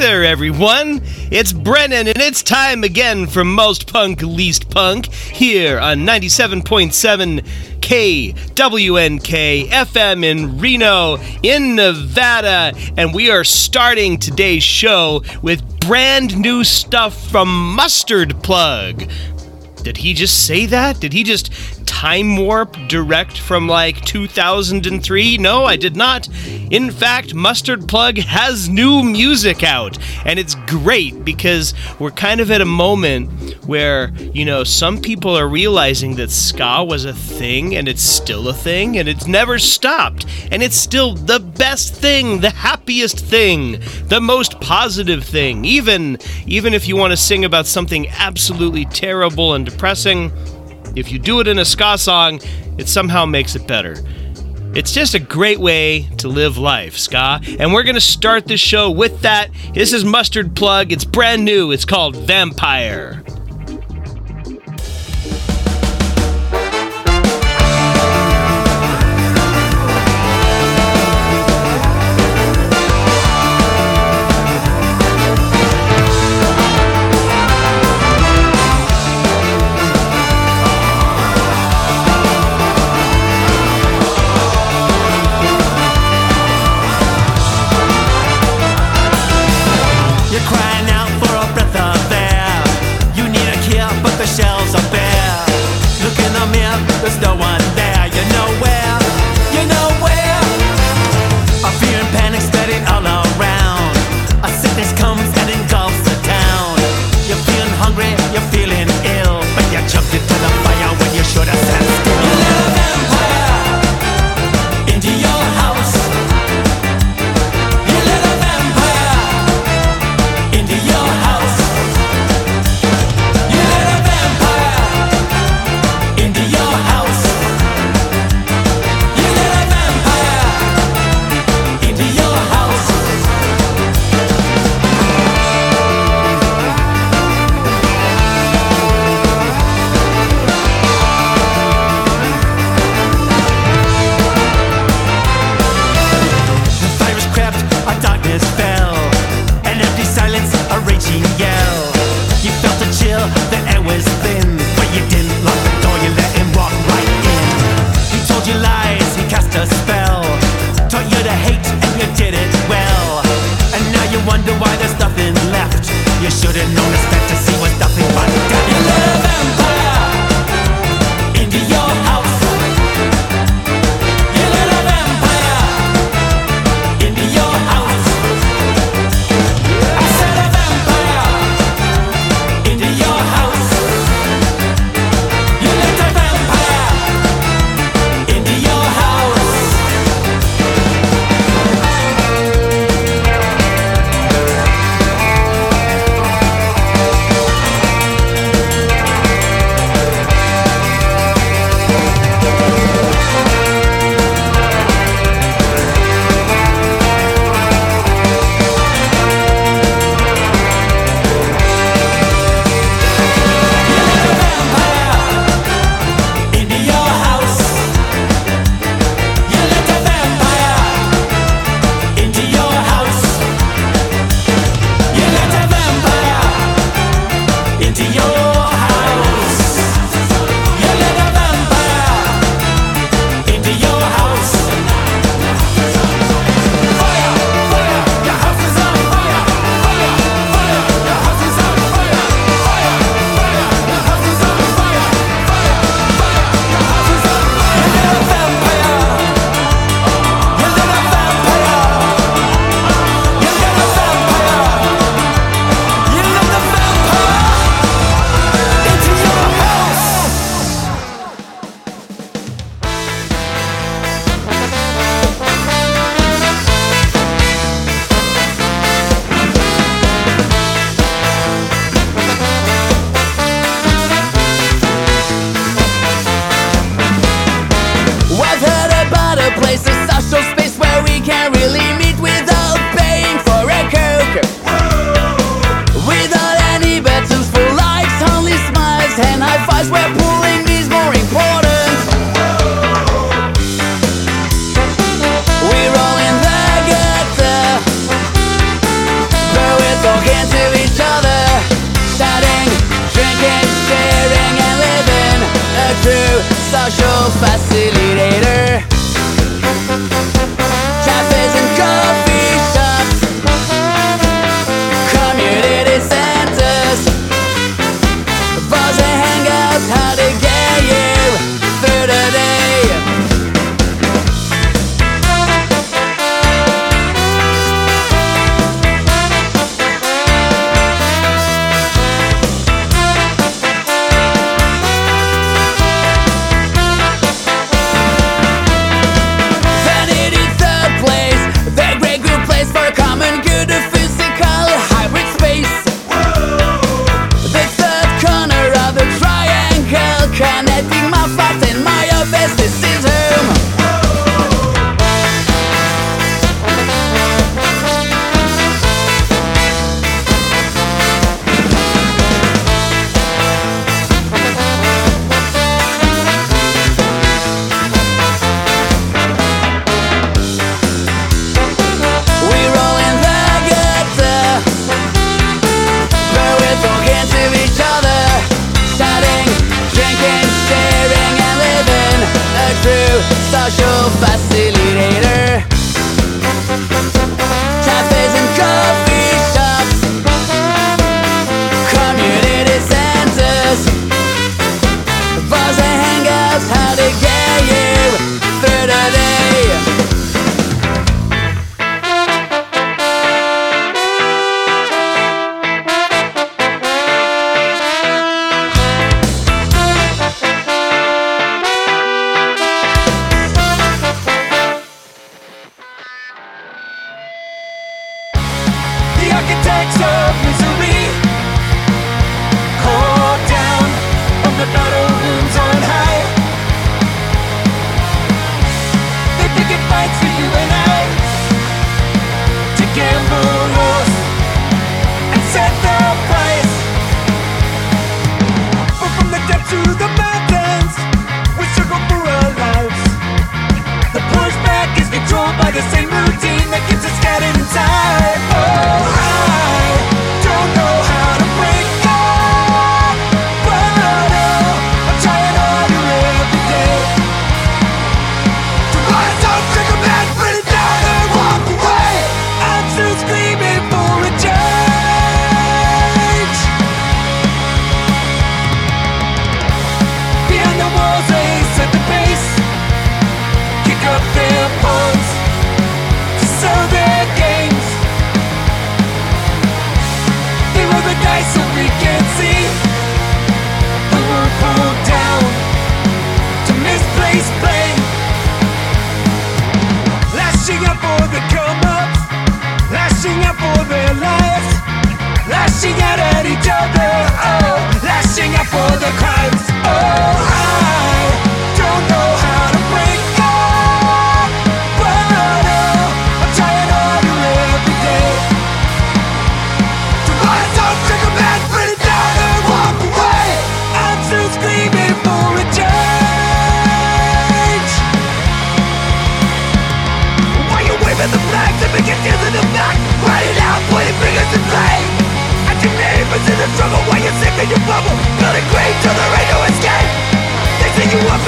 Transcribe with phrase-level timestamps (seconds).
[0.00, 1.02] There, everyone.
[1.30, 7.44] It's Brennan, and it's time again for Most Punk, Least Punk here on 97.7
[7.80, 12.72] KWNK FM in Reno, in Nevada.
[12.96, 19.06] And we are starting today's show with brand new stuff from Mustard Plug.
[19.82, 20.98] Did he just say that?
[20.98, 21.52] Did he just
[22.00, 25.36] time warp direct from like 2003?
[25.36, 26.30] No, I did not.
[26.70, 32.50] In fact, Mustard Plug has new music out, and it's great because we're kind of
[32.50, 33.28] at a moment
[33.66, 38.48] where, you know, some people are realizing that ska was a thing and it's still
[38.48, 43.78] a thing and it's never stopped, and it's still the best thing, the happiest thing,
[44.06, 45.66] the most positive thing.
[45.66, 50.32] Even even if you want to sing about something absolutely terrible and depressing,
[50.96, 52.40] if you do it in a ska song,
[52.78, 53.96] it somehow makes it better.
[54.72, 57.40] It's just a great way to live life, ska.
[57.58, 59.50] And we're going to start this show with that.
[59.74, 60.92] This is Mustard Plug.
[60.92, 61.72] It's brand new.
[61.72, 63.24] It's called Vampire.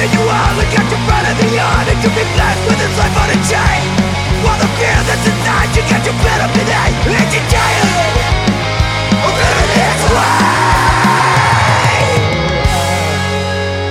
[0.02, 2.78] that you are Look out your front of the yard And could be blessed with
[2.82, 3.86] this life on a chain.
[4.42, 8.18] While the fear that's inside You get your better today And you're jailed.
[9.22, 10.42] living this way.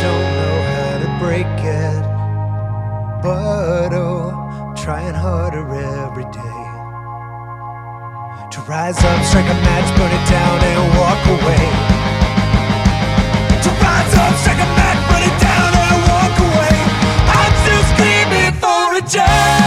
[0.04, 2.04] Don't know how to break it
[3.24, 4.36] But oh
[4.76, 6.60] Trying harder every day.
[8.52, 11.66] To rise up, strike a match Burn it down and walk away.
[13.64, 14.91] To rise up, strike a match.
[19.12, 19.61] die.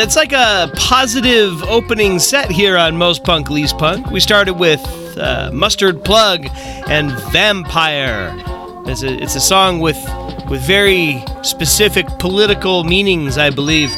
[0.00, 4.10] that's like a positive opening set here on Most Punk Least Punk.
[4.10, 4.80] We started with
[5.18, 6.46] uh, Mustard Plug
[6.88, 8.34] and Vampire.
[8.86, 9.98] It's a, it's a song with
[10.48, 13.90] with very specific political meanings, I believe.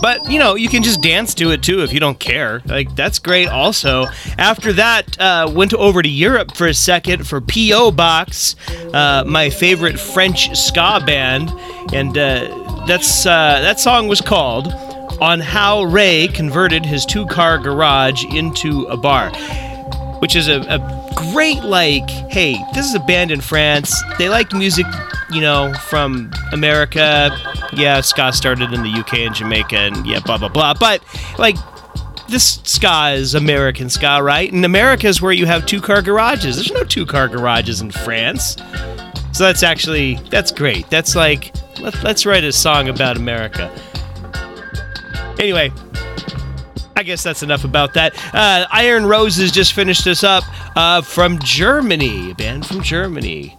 [0.00, 2.62] But you know, you can just dance to it too if you don't care.
[2.66, 3.48] Like that's great.
[3.48, 4.06] Also,
[4.38, 8.54] after that, uh, went over to Europe for a second for PO Box,
[8.94, 11.52] uh, my favorite French ska band,
[11.92, 14.72] and uh, that's uh, that song was called
[15.20, 19.30] "On How Ray Converted His Two-Car Garage into a Bar,"
[20.20, 22.08] which is a, a great like.
[22.08, 23.94] Hey, this is a band in France.
[24.18, 24.86] They like music,
[25.30, 27.30] you know, from America.
[27.72, 30.74] Yeah, ska started in the UK and Jamaica, and yeah, blah blah blah.
[30.74, 31.02] But
[31.38, 31.56] like
[32.28, 34.52] this ska is American ska, right?
[34.52, 36.56] And America is where you have two car garages.
[36.56, 38.56] There's no two car garages in France.
[39.32, 40.88] So that's actually that's great.
[40.90, 43.70] That's like let, let's write a song about America.
[45.38, 45.72] Anyway,
[46.98, 48.12] I guess that's enough about that.
[48.34, 50.42] Uh, Iron Roses just finished us up
[50.76, 53.56] uh, from Germany, a band from Germany.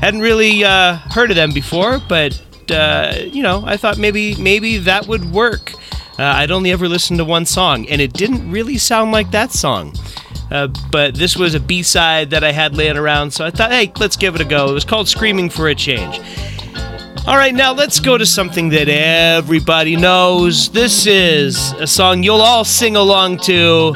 [0.00, 2.40] Hadn't really uh, heard of them before, but
[2.70, 5.72] uh, you know, I thought maybe maybe that would work.
[6.16, 9.50] Uh, I'd only ever listened to one song, and it didn't really sound like that
[9.50, 9.92] song.
[10.52, 13.72] Uh, but this was a B side that I had laying around, so I thought,
[13.72, 14.70] hey, let's give it a go.
[14.70, 16.20] It was called Screaming for a Change.
[17.26, 20.68] All right, now let's go to something that everybody knows.
[20.68, 23.94] This is a song you'll all sing along to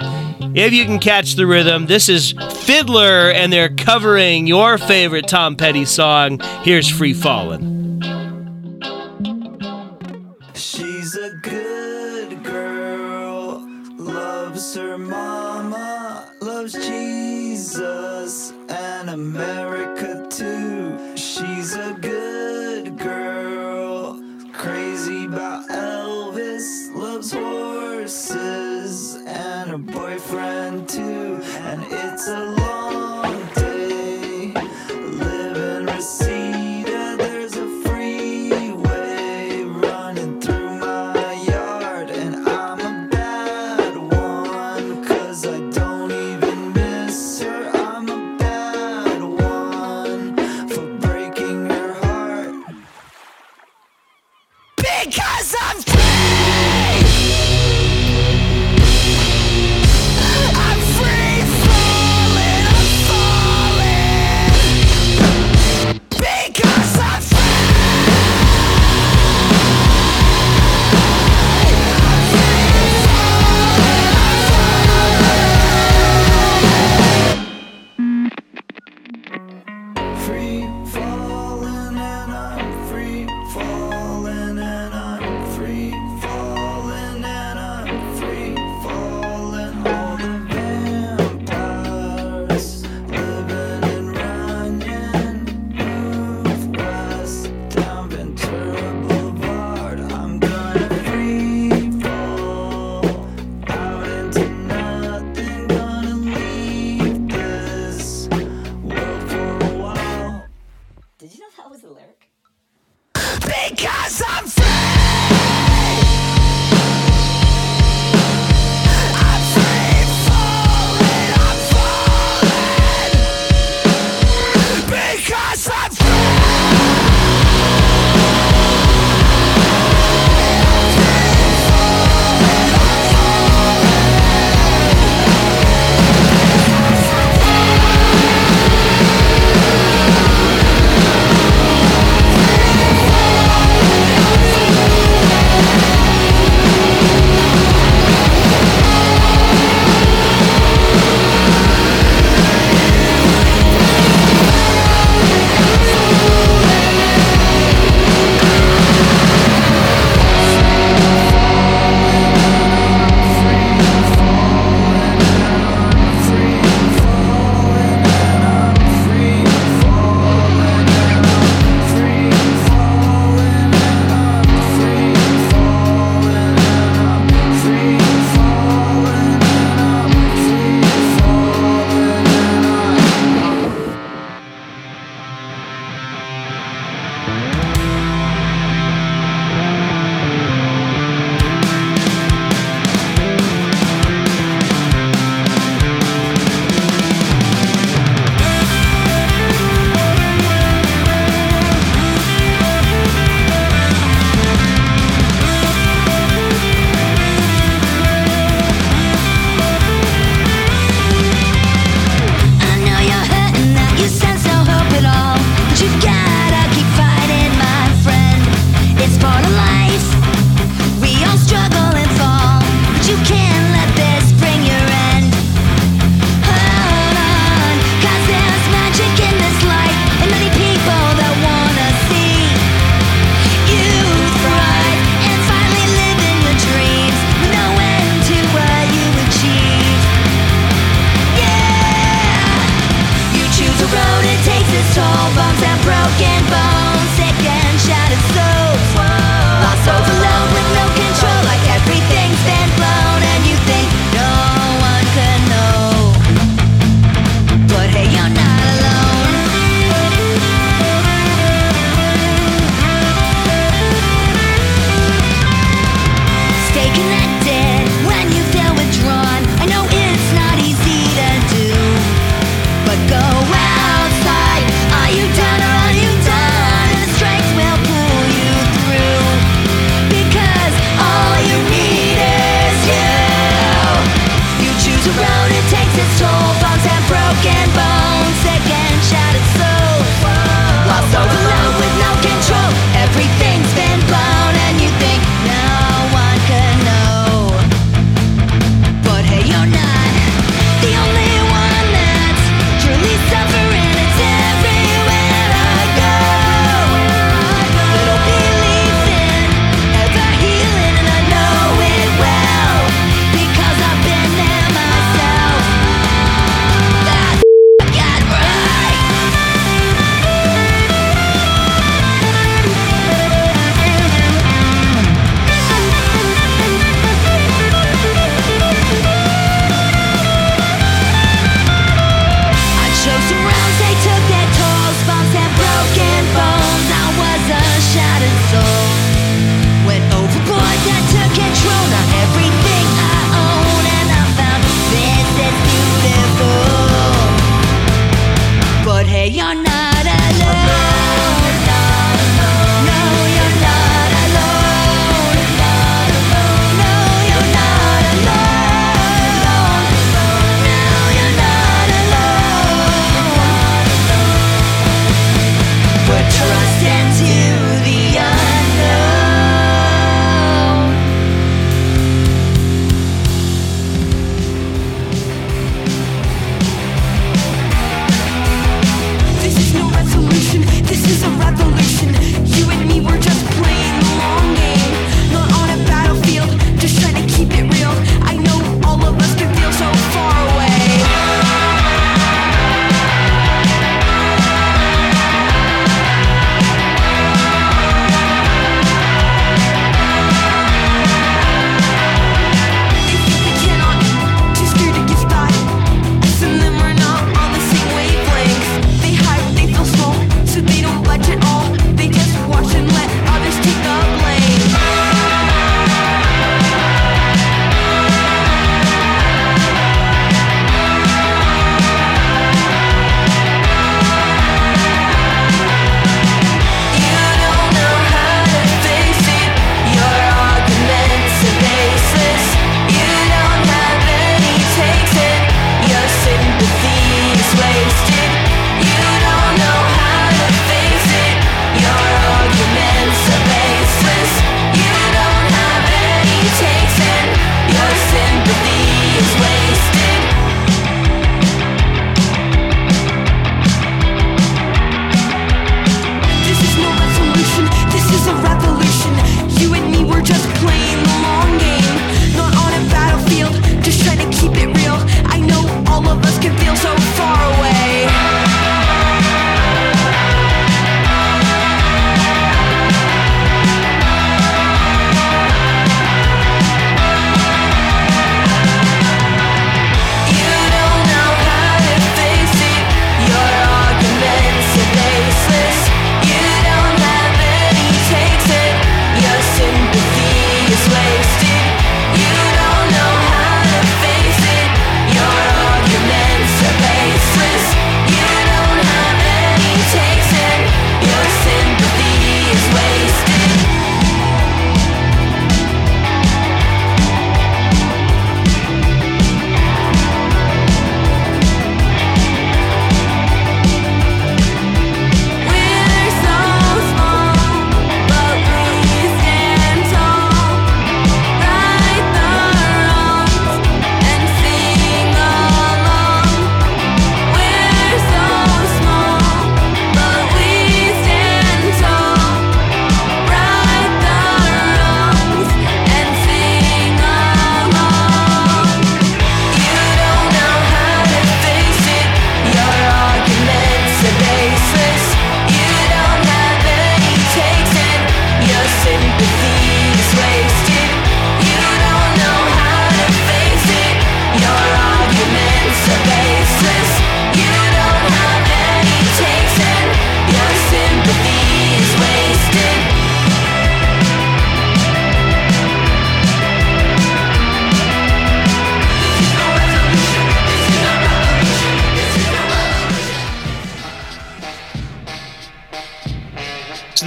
[0.53, 1.87] if you can catch the rhythm.
[1.87, 6.41] This is Fiddler, and they're covering your favorite Tom Petty song.
[6.65, 8.01] Here's Free Fallin'.
[10.55, 13.65] She's a good girl,
[13.97, 19.80] loves her mama, loves Jesus and America
[32.21, 32.90] it's a long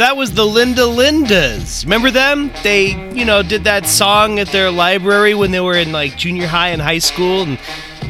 [0.04, 1.86] that was the Linda Lindas.
[1.86, 2.52] Remember them?
[2.62, 6.46] They, you know, did that song at their library when they were in like junior
[6.46, 7.58] high and high school and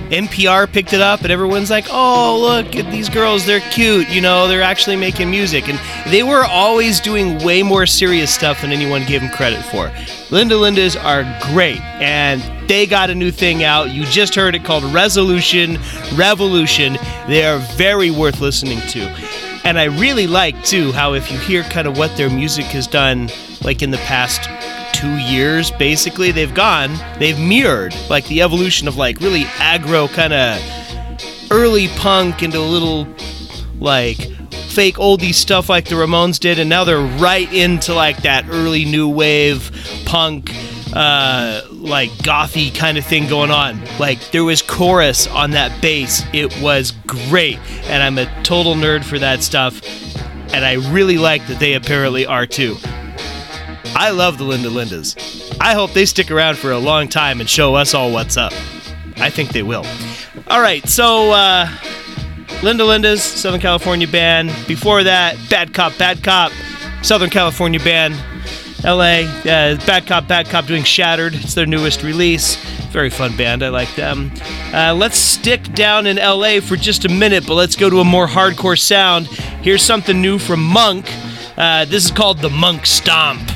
[0.09, 4.21] NPR picked it up and everyone's like, "Oh, look at these girls, they're cute, you
[4.21, 5.79] know, they're actually making music." And
[6.11, 9.91] they were always doing way more serious stuff than anyone gave them credit for.
[10.31, 13.91] Linda Lindas are great and they got a new thing out.
[13.91, 15.77] You just heard it called Resolution
[16.15, 16.97] Revolution.
[17.27, 19.32] They are very worth listening to.
[19.63, 22.85] And I really like too how if you hear kind of what their music has
[22.85, 23.29] done,
[23.63, 24.49] like in the past
[24.93, 30.33] two years, basically they've gone, they've mirrored like the evolution of like really aggro kind
[30.33, 33.07] of early punk into a little
[33.79, 34.17] like
[34.69, 38.85] fake oldie stuff like the Ramones did, and now they're right into like that early
[38.85, 39.71] new wave
[40.05, 40.51] punk,
[40.93, 43.79] uh, like gothy kind of thing going on.
[43.99, 46.23] Like there was chorus on that bass.
[46.33, 47.59] It was great.
[47.85, 49.81] And I'm a total nerd for that stuff.
[50.53, 52.77] And I really like that they apparently are too.
[53.95, 55.55] I love the Linda Lindas.
[55.59, 58.53] I hope they stick around for a long time and show us all what's up.
[59.17, 59.85] I think they will.
[60.47, 61.69] All right, so uh,
[62.63, 64.51] Linda Lindas, Southern California band.
[64.67, 66.51] Before that, Bad Cop, Bad Cop,
[67.03, 68.15] Southern California band.
[68.83, 69.21] LA.
[69.45, 71.35] Uh, Bad Cop, Bad Cop doing Shattered.
[71.35, 72.55] It's their newest release.
[72.91, 73.63] Very fun band.
[73.63, 74.31] I like them.
[74.73, 78.03] Uh, let's stick down in LA for just a minute, but let's go to a
[78.03, 79.27] more hardcore sound.
[79.27, 81.05] Here's something new from Monk.
[81.57, 83.52] Uh, this is called the Monk Stomp.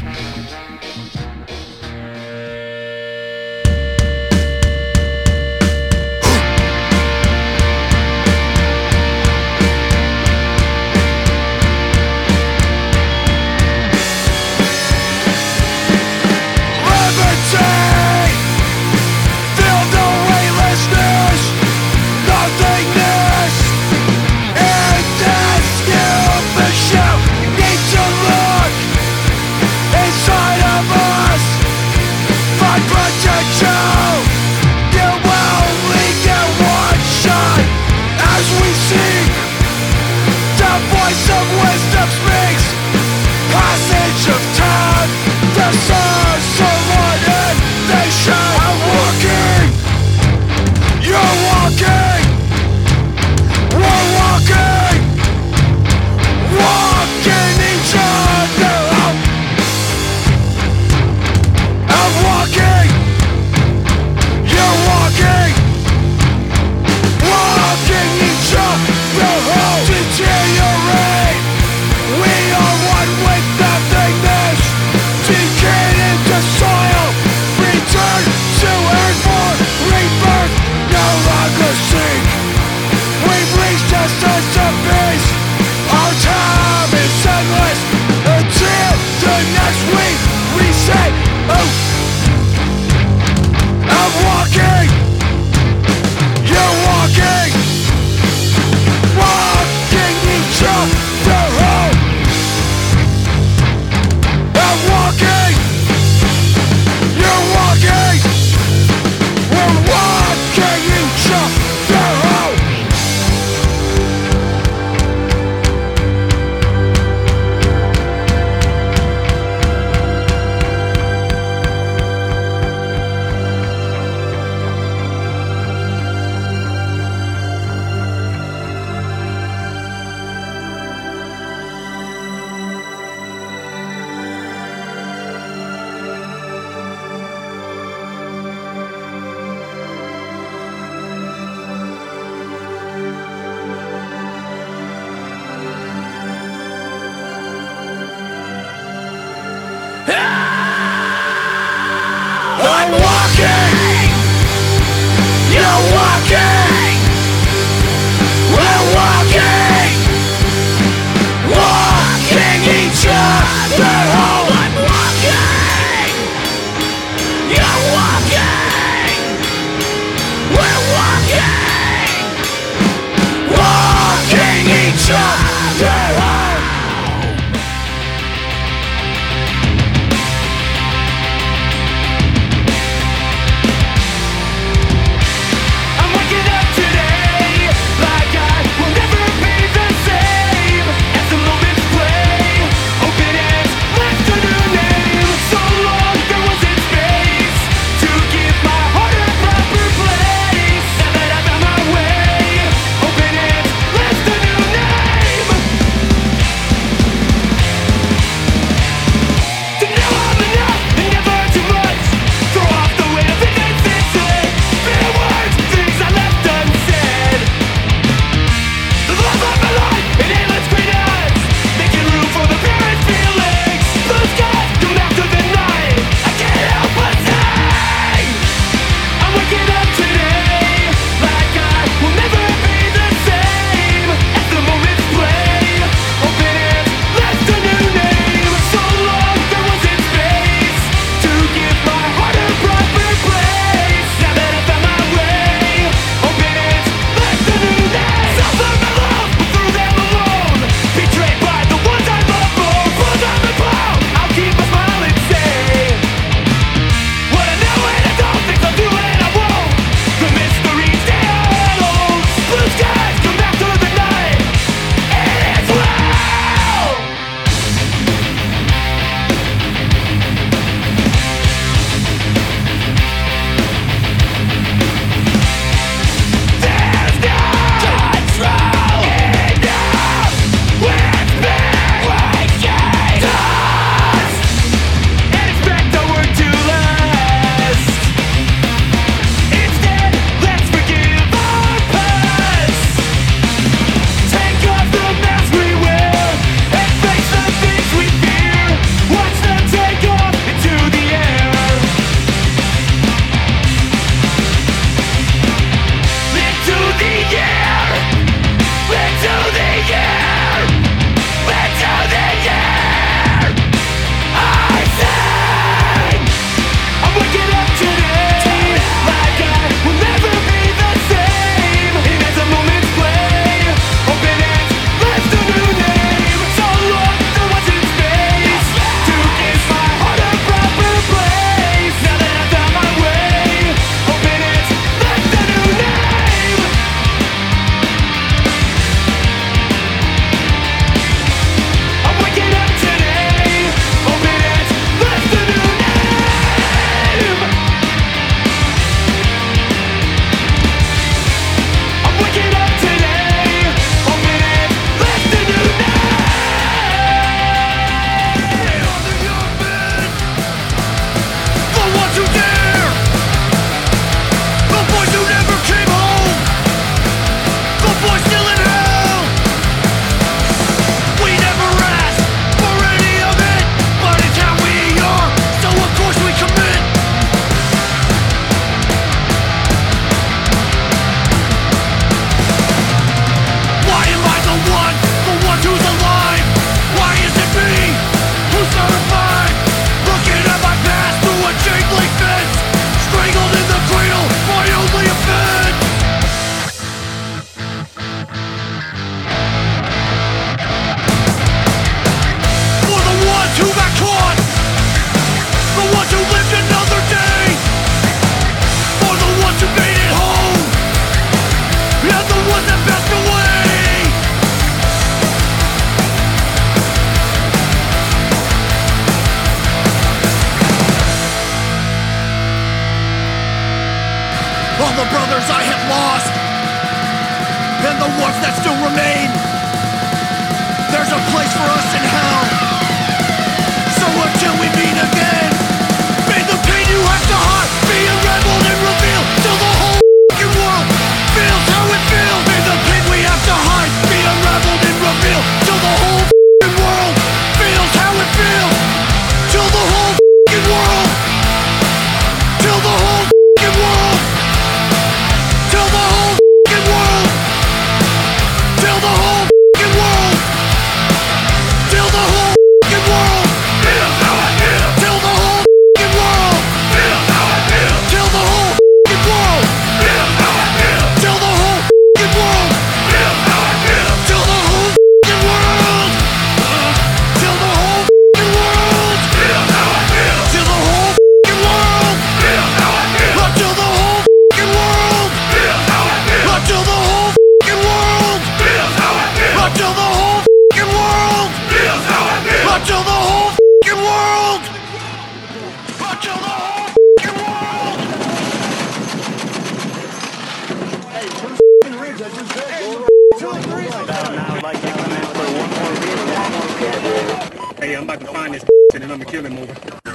[507.79, 510.06] Hey, I'm about to find this and then I'm gonna kill him over.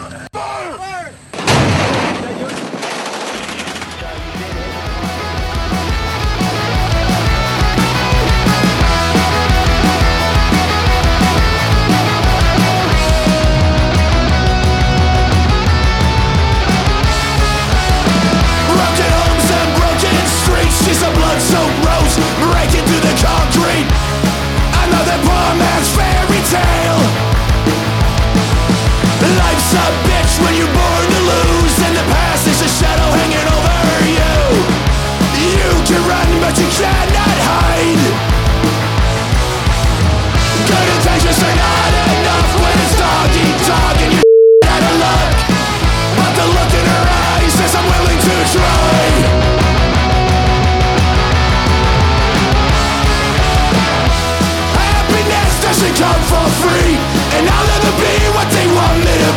[29.75, 30.41] A bitch?
[30.43, 30.92] When you're born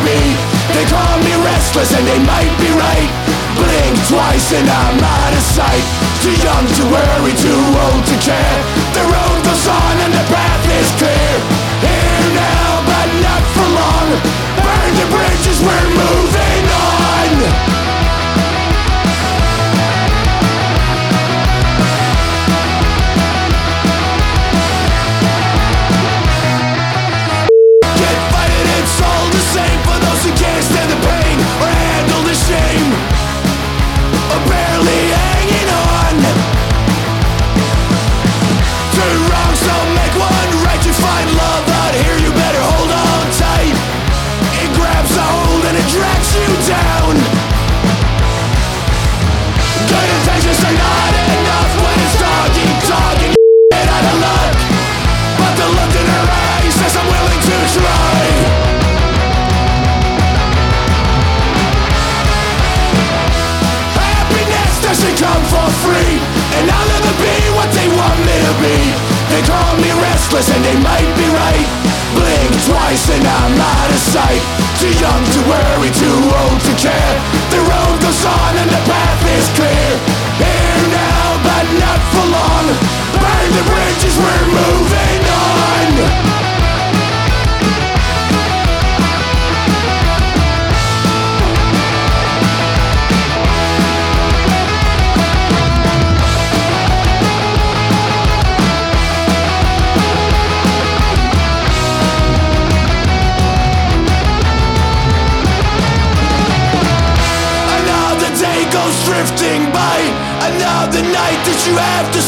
[0.06, 0.18] me.
[0.72, 3.10] They call me restless and they might be right.
[3.58, 5.84] Blink twice and I'm out of sight.
[6.22, 8.58] Too young to worry, too old to care.
[8.94, 11.34] The road goes on and the path is clear.
[11.82, 14.08] Here now but not for long.
[14.62, 17.75] Burn the bridges, we're moving on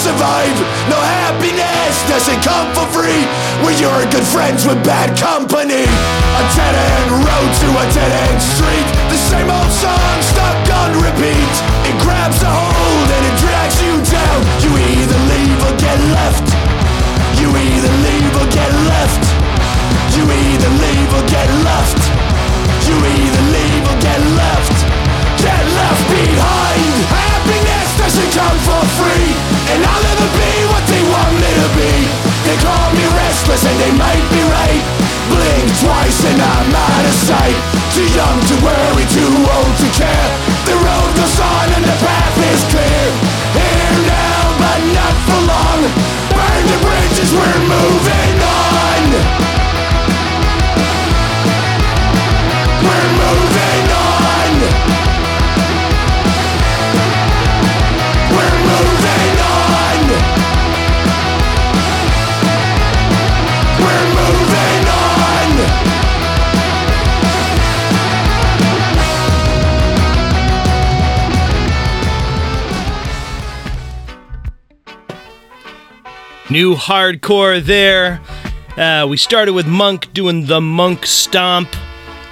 [0.08, 0.56] survive.
[0.88, 3.22] No happiness doesn't come for free
[3.60, 5.84] When you're good friends with bad company.
[5.84, 8.88] A dead-end road to a dead-end street.
[9.12, 11.54] The same old song stuck on repeat.
[11.84, 14.38] It grabs a hold and it drags you down.
[14.64, 16.46] You either leave or get left.
[17.36, 19.24] You either leave or get left.
[20.16, 22.00] You either leave or get left.
[22.88, 24.76] You either leave or get left.
[25.44, 27.17] Get left behind
[28.08, 29.36] Doesn't come for free
[29.68, 30.77] And I'll never be
[76.58, 78.20] New hardcore there.
[78.76, 81.68] Uh, we started with Monk doing the Monk Stomp.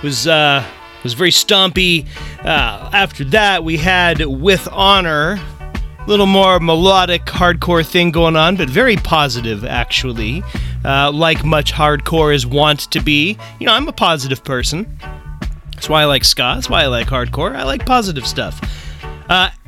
[0.03, 0.67] Was uh,
[1.05, 2.09] was very stompy.
[2.41, 5.39] Uh, after that, we had With Honor.
[5.61, 10.43] A little more melodic hardcore thing going on, but very positive actually.
[10.85, 13.39] Uh, like much hardcore is wont to be.
[13.61, 14.99] You know, I'm a positive person.
[15.71, 16.55] That's why I like ska.
[16.57, 17.55] That's why I like hardcore.
[17.55, 18.61] I like positive stuff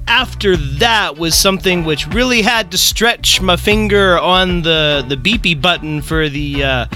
[0.09, 5.61] after that was something which really had to stretch my finger on the the beepy
[5.61, 6.87] button for the uh,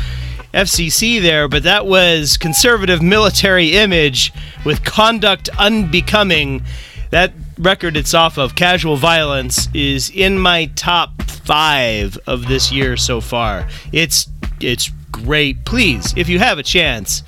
[0.55, 4.33] FCC there, but that was conservative military image
[4.65, 6.63] with conduct unbecoming.
[7.11, 12.97] That record it's off of, Casual Violence, is in my top five of this year
[12.97, 13.69] so far.
[13.93, 14.29] It's
[14.61, 15.65] it's great.
[15.65, 17.23] Please, if you have a chance,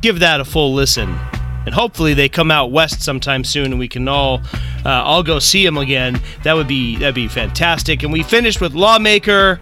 [0.00, 1.18] give that a full listen
[1.66, 4.40] and hopefully they come out west sometime soon, and we can all
[4.84, 6.20] uh, all go see them again.
[6.44, 8.02] That would be that'd be fantastic.
[8.02, 9.60] And we finished with Lawmaker,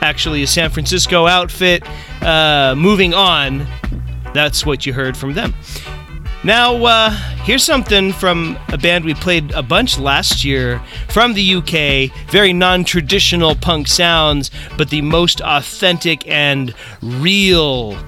[0.00, 1.84] actually a San Francisco outfit.
[2.22, 3.66] Uh, moving on,
[4.32, 5.54] that's what you heard from them.
[6.44, 7.10] Now, uh,
[7.42, 12.30] here's something from a band we played a bunch last year from the UK.
[12.30, 17.98] Very non traditional punk sounds, but the most authentic and real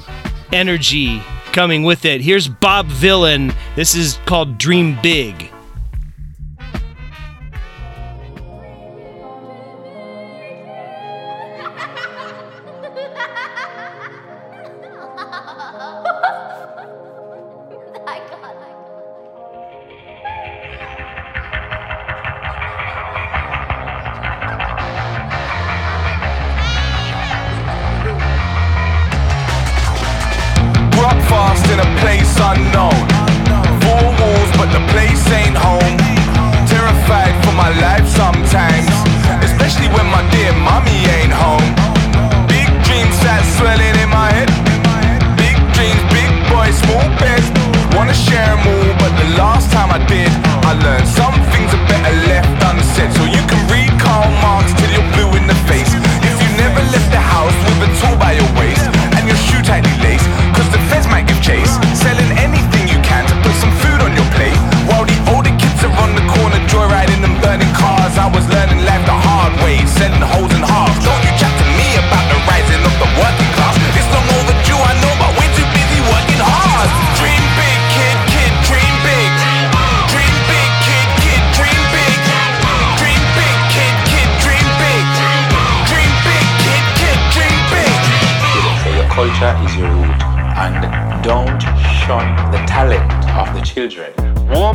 [0.53, 1.21] energy
[1.53, 2.21] coming with it.
[2.21, 3.55] Here's Bob Vylan.
[3.77, 5.51] This is called Dream Big.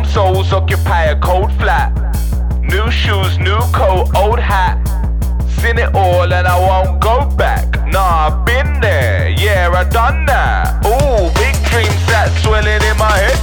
[0.05, 1.89] Old souls occupy a cold flat.
[2.61, 4.77] New shoes, new coat, old hat.
[5.57, 7.65] Seen it all and I won't go back.
[7.87, 10.85] Nah, I've been there, yeah, I done that.
[10.85, 13.39] Ooh, big dreams that swelling in my head.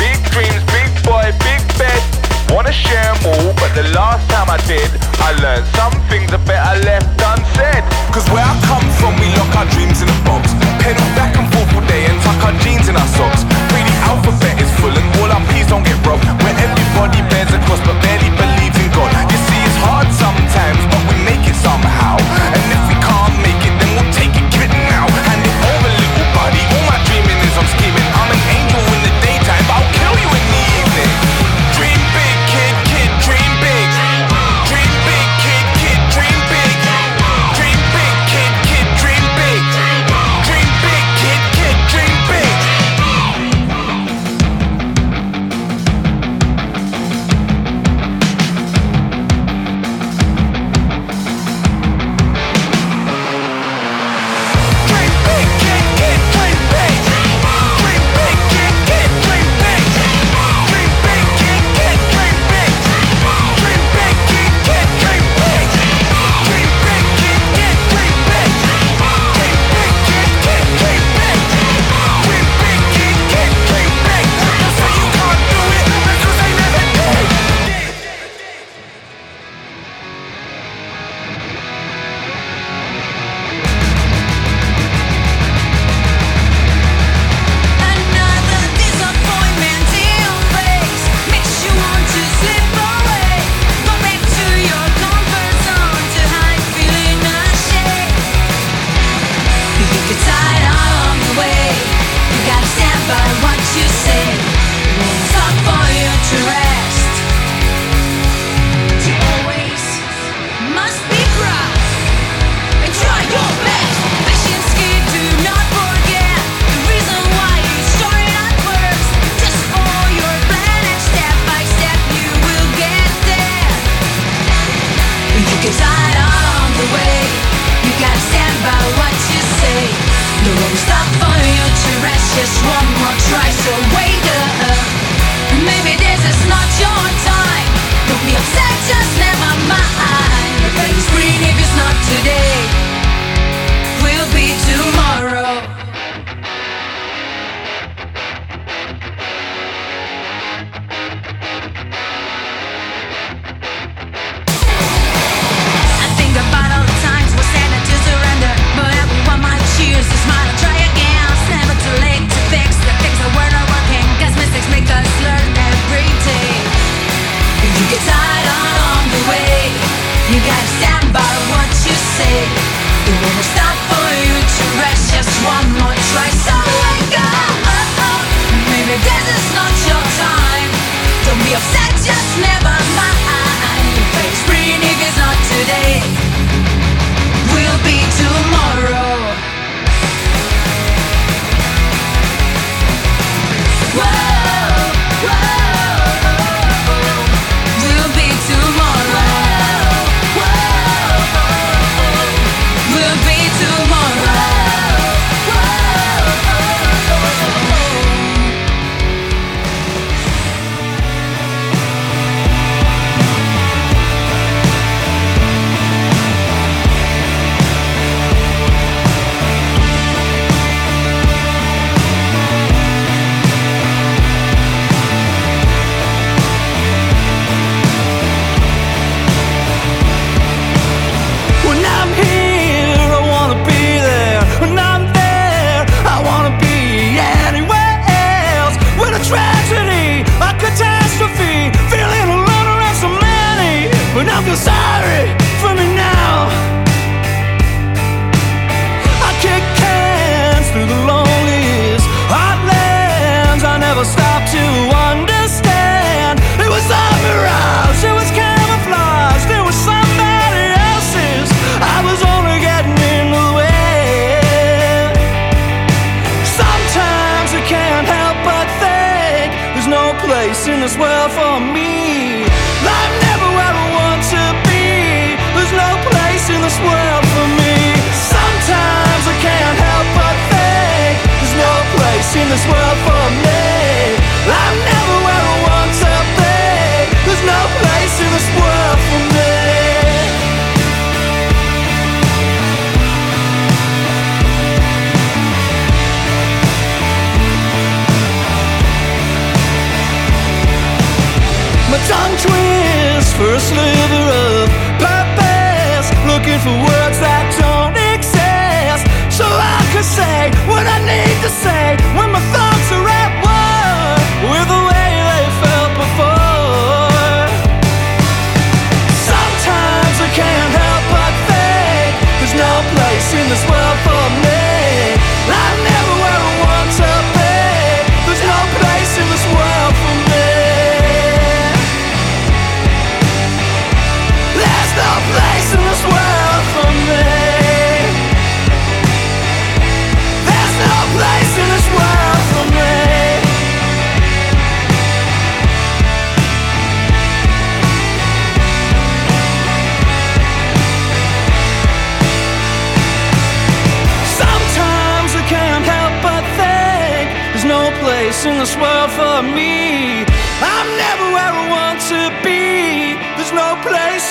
[0.00, 2.00] Big dreams, big boy, big bed.
[2.48, 4.88] Wanna share more, but the last time I did,
[5.20, 7.84] I learned some things are better left unsaid.
[8.16, 10.45] Cause where I come from, we lock our dreams in a box.
[10.86, 13.42] Pedal back and forth all day and tuck our jeans in our socks.
[13.74, 16.22] Free alphabet is full and all our peas don't get robbed.
[16.46, 19.10] Where everybody bears a cross but barely believes in God.
[19.26, 20.85] You see, it's hard sometimes.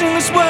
[0.01, 0.44] In this world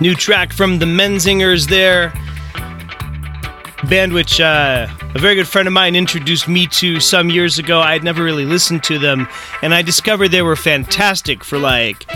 [0.00, 2.12] New track from the Menzingers there.
[3.88, 7.80] Band which uh, a very good friend of mine introduced me to some years ago.
[7.80, 9.28] I had never really listened to them,
[9.62, 12.08] and I discovered they were fantastic for like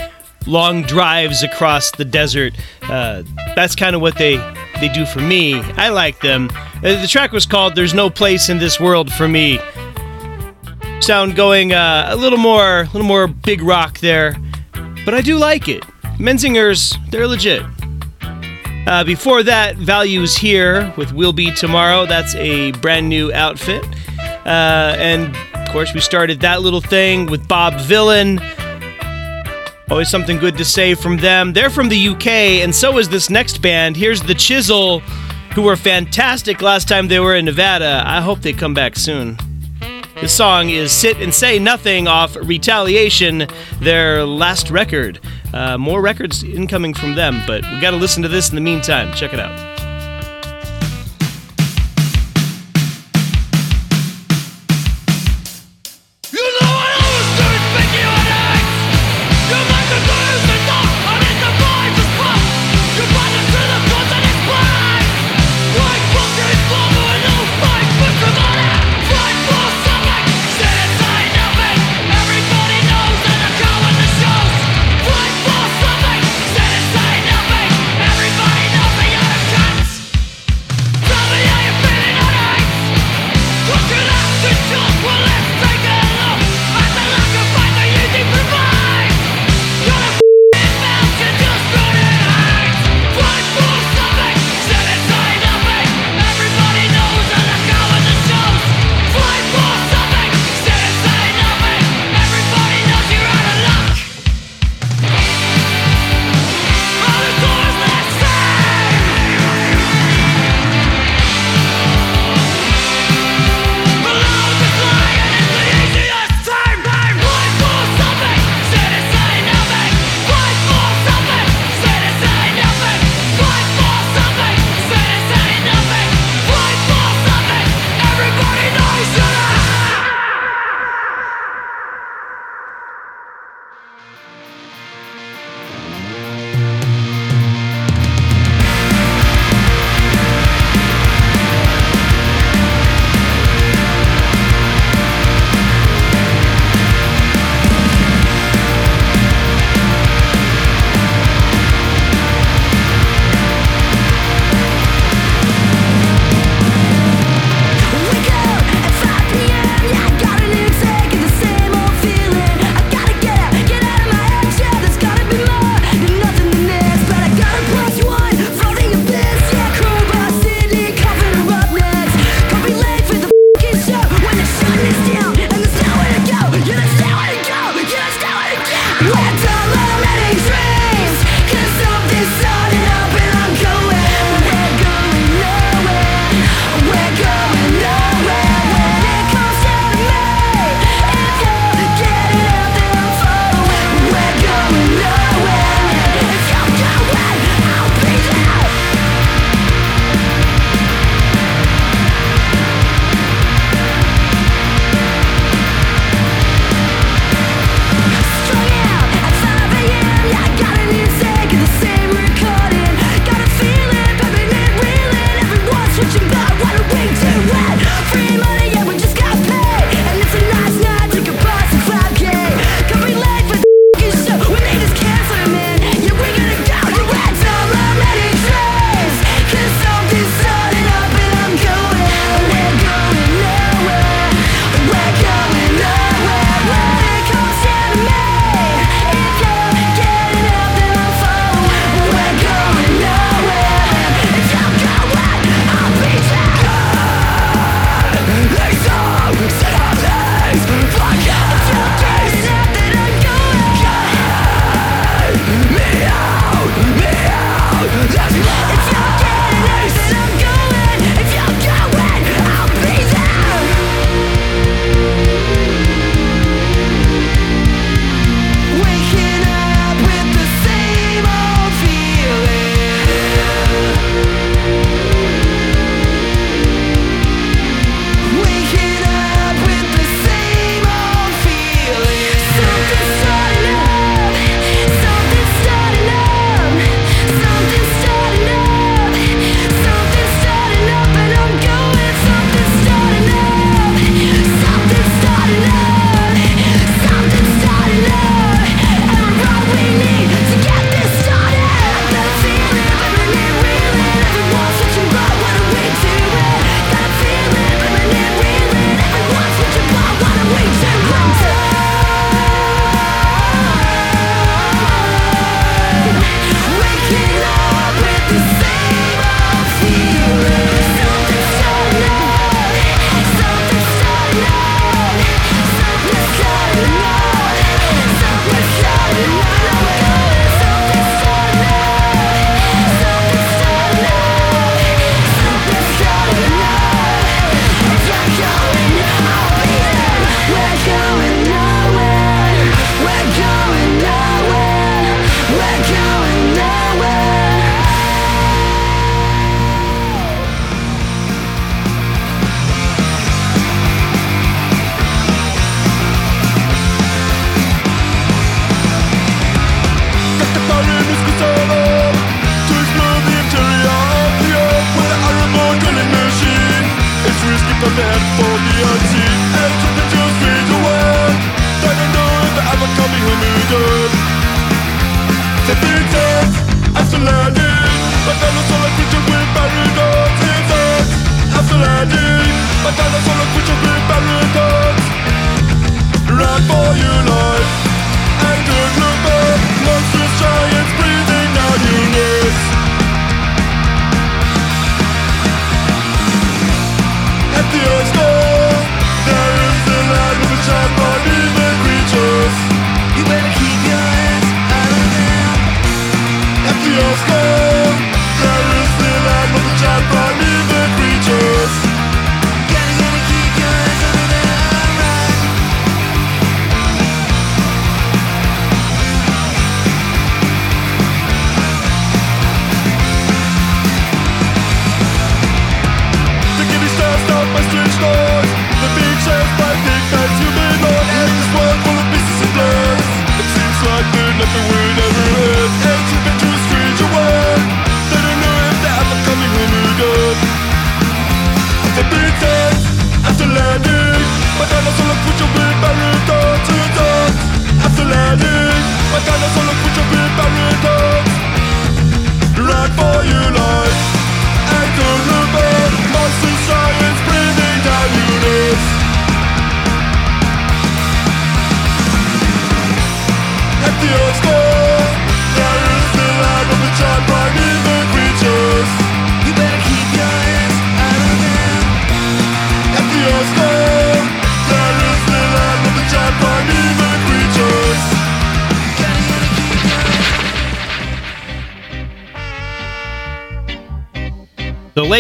[0.47, 2.55] long drives across the desert.
[2.83, 3.23] Uh,
[3.57, 4.37] that's kind of what they
[4.81, 5.55] they do for me.
[5.55, 6.51] I like them.
[6.79, 9.59] Uh, the track was called "There's No Place in This World for Me."
[11.01, 14.37] Sound going uh, a little more, a little more big rock there,
[15.05, 15.85] but I do like it.
[16.19, 17.63] Menzingers, they're legit.
[18.87, 22.05] Uh, before that, Values Here with Will Be Tomorrow.
[22.07, 23.85] That's a brand new outfit.
[24.45, 28.43] Uh, and of course, we started that little thing with Bob Vylan.
[29.89, 31.53] Always something good to say from them.
[31.53, 33.97] They're from the UK, and so is this next band.
[33.97, 35.01] Here's The Chisel,
[35.55, 38.03] who were fantastic last time they were in Nevada.
[38.05, 39.39] I hope they come back soon.
[40.21, 43.47] The song is Sit and Say Nothing off Retaliation,
[43.81, 45.21] their last record.
[45.53, 48.61] Uh, more records incoming from them, but we got to listen to this in the
[48.61, 49.13] meantime.
[49.15, 49.72] Check it out.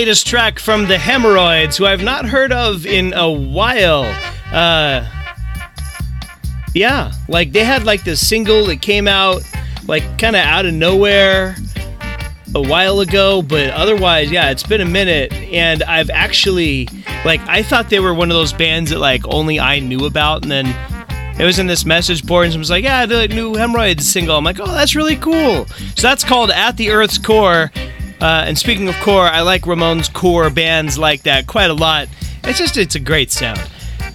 [0.02, 4.02] Latest track from the Hemorrhoids, who I've not heard of in a while.
[4.50, 5.08] Uh,
[6.74, 9.44] yeah, like they had like this single that came out
[9.86, 11.54] like kind of out of nowhere
[12.52, 15.32] a while ago, but otherwise, yeah, it's been a minute.
[15.32, 16.88] And I've actually,
[17.24, 20.42] like, I thought they were one of those bands that like only I knew about,
[20.42, 20.66] and then
[21.38, 24.36] it was in this message board, and someone was like, "Yeah, the new Hemorrhoids single."
[24.36, 27.70] I'm like, "Oh, that's really cool." So that's called "At the Earth's Core."
[28.22, 32.06] Uh, and speaking of core, I like Ramones' core bands like that quite a lot.
[32.44, 33.60] It's just it's a great sound.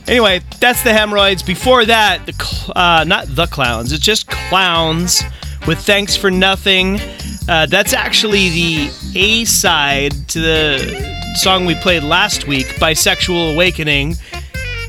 [0.08, 1.44] Anyway, that's the Hemorrhoids.
[1.44, 3.92] Before that, the cl- uh, not the Clowns.
[3.92, 5.22] It's just Clowns
[5.68, 7.02] with "Thanks for Nothing."
[7.50, 14.16] Uh, that's actually the A side to the song we played last week, "Bisexual Awakening."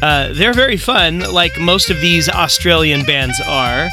[0.00, 3.88] Uh, they're very fun, like most of these Australian bands are.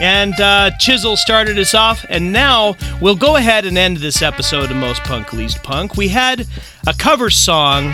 [0.00, 4.70] And uh, Chisel started us off, and now we'll go ahead and end this episode
[4.70, 5.96] of Most Punk Least Punk.
[5.96, 6.46] We had
[6.86, 7.92] a cover song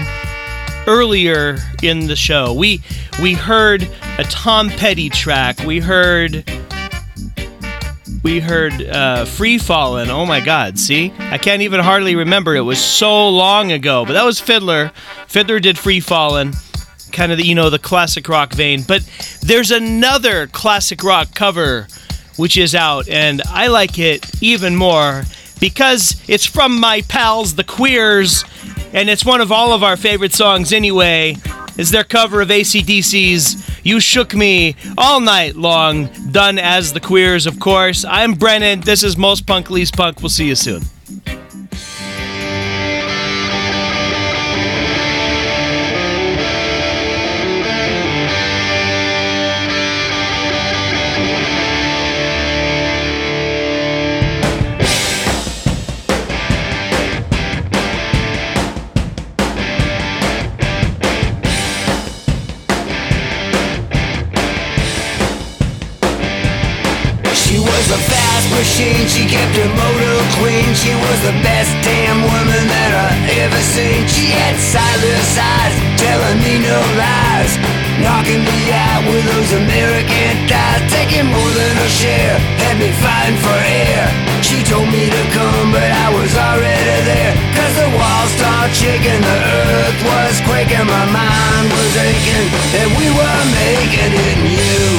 [0.86, 2.52] earlier in the show.
[2.52, 2.82] We
[3.22, 3.88] we heard
[4.18, 5.60] a Tom Petty track.
[5.60, 6.44] We heard
[8.22, 10.10] we heard uh, Free Fallin'.
[10.10, 10.78] Oh my God!
[10.78, 12.54] See, I can't even hardly remember.
[12.54, 14.04] It was so long ago.
[14.04, 14.92] But that was Fiddler.
[15.26, 16.52] Fiddler did Free Fallin',
[17.14, 18.82] kind of the you know the classic rock vein.
[18.82, 19.08] But
[19.40, 21.86] there's another classic rock cover
[22.36, 25.22] which is out, and I like it even more
[25.60, 28.44] because it's from my pals the Queers,
[28.92, 31.36] and it's one of all of our favorite songs anyway.
[31.76, 37.46] Is their cover of ACDC's You Shook Me All Night Long, done as the Queers,
[37.46, 38.04] of course.
[38.04, 38.82] I'm Brennan.
[38.82, 40.20] This is Most Punk Least Punk.
[40.20, 40.82] We'll see you soon.
[68.74, 70.74] Machine, she kept her motor clean.
[70.74, 73.10] She was the best damn woman that I
[73.46, 74.02] ever seen.
[74.10, 77.54] She had sightless eyes, telling me no lies.
[78.02, 82.34] Knocking me out with those American thighs, taking more than her share.
[82.66, 84.10] Had me fighting for air.
[84.42, 87.34] She told me to come, but I was already there.
[87.54, 92.48] Cause the walls started shaking, the earth was quaking, my mind was aching,
[92.82, 94.90] and we were making it new.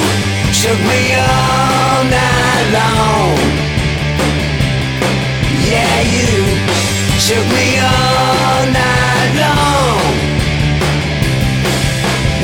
[0.48, 3.65] Shook me all night long.
[6.06, 6.38] You
[7.18, 10.04] shook me all night long.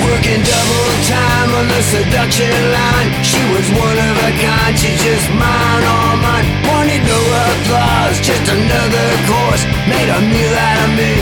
[0.03, 3.09] Working double time on the seduction line.
[3.23, 6.47] She was one of a kind, she's just mine, all mine.
[6.67, 9.63] Wanted no applause, just another course.
[9.87, 11.15] Made a meal out of me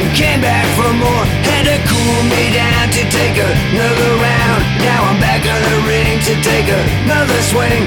[0.00, 1.24] and came back for more.
[1.52, 4.60] Had to cool me down to take another round.
[4.80, 7.82] Now I'm back in the ring to take another swing.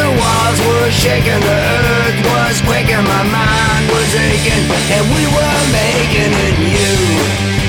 [0.00, 4.64] The walls were shaking, the earth was quaking, my mind was aching,
[4.96, 7.04] and we were making it new.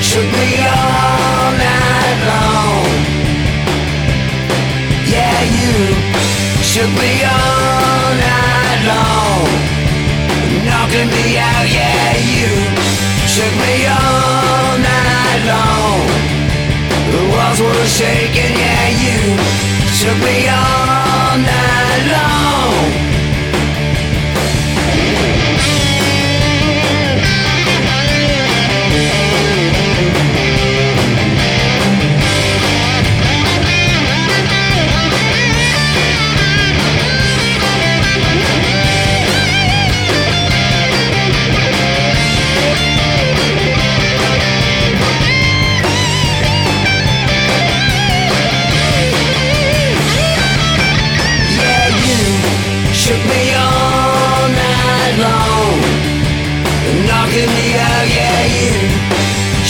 [0.00, 2.88] Shook me all night long.
[5.12, 5.76] Yeah, you
[6.64, 9.44] shook me all night long.
[10.64, 12.48] Knocking me out, yeah, you
[13.28, 16.21] shook me all night long
[17.52, 19.36] walls were shaking, yeah, you
[20.00, 23.01] took me all night long.
[58.68, 58.90] in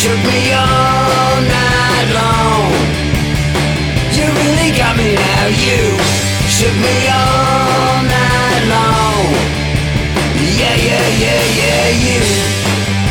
[0.01, 2.73] Shook me all night long.
[4.17, 5.83] You really got me now You.
[6.57, 9.25] Shook me all night long.
[10.59, 12.23] Yeah, yeah, yeah, yeah You.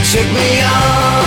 [0.04, 1.21] Shook me all